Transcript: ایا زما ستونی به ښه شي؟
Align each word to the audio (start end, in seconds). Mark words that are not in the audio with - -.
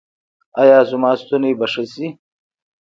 ایا 0.61 0.79
زما 0.89 1.11
ستونی 1.21 1.51
به 1.59 1.65
ښه 1.71 1.83
شي؟ 1.93 2.07